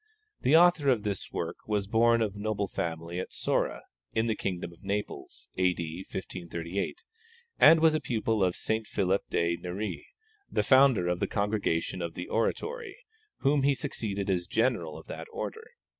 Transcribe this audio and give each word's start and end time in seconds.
The 0.41 0.55
author 0.57 0.89
of 0.89 1.03
this 1.03 1.31
work 1.31 1.57
was 1.67 1.85
born 1.85 2.23
of 2.23 2.35
noble 2.35 2.67
family 2.67 3.19
at 3.19 3.31
Sora, 3.31 3.83
in 4.13 4.25
the 4.25 4.33
kingdom 4.33 4.73
of 4.73 4.81
Naples, 4.83 5.47
A.D. 5.57 6.05
1538, 6.11 7.03
and 7.59 7.79
was 7.79 7.93
a 7.93 7.99
pupil 7.99 8.43
of 8.43 8.55
St. 8.55 8.87
Philip 8.87 9.21
de 9.29 9.57
Neri, 9.57 10.07
the 10.49 10.63
founder 10.63 11.07
of 11.07 11.19
the 11.19 11.27
Congregation 11.27 12.01
of 12.01 12.15
the 12.15 12.29
Oratory, 12.29 12.97
whom 13.41 13.61
he 13.61 13.75
succeeded 13.75 14.27
as 14.31 14.47
General 14.47 14.97
of 14.97 15.05
that 15.05 15.27
order. 15.31 15.67